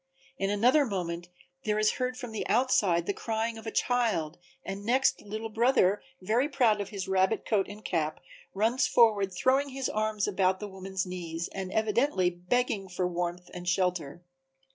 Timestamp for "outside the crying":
2.47-3.59